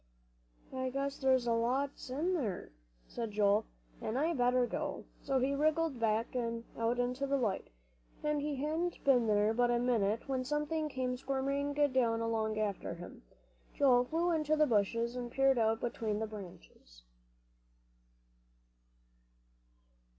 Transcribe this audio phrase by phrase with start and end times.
[0.73, 2.71] "I guess there's lots in there,"
[3.07, 3.67] said Joel,
[4.01, 6.35] "an' I better go," so he wriggled back
[6.75, 7.67] out into the light.
[8.23, 12.95] And he hadn't been there but a minute when something came squirming down along after
[12.95, 13.21] him.
[13.75, 17.03] Joel flew into the bushes and peered out between the branches.